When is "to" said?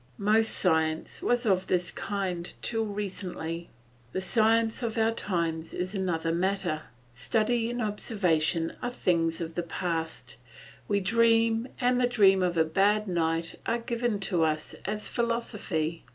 14.21-14.43